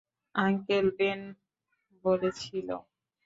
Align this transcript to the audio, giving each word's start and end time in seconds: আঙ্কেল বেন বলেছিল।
আঙ্কেল 0.35 0.85
বেন 0.97 1.21
বলেছিল। 2.05 2.69